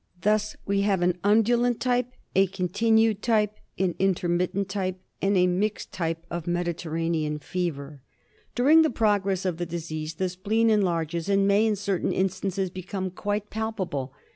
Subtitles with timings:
[0.21, 5.91] Thus we have an undulant type, a continued type, an intermittent type, and a mixed
[5.91, 8.01] type of Mediterranean fever.
[8.55, 11.67] 170 DIAGNOSIS OF During the progress of the disease the spleen en larges, and may
[11.67, 14.11] in certain instances become quite palpable.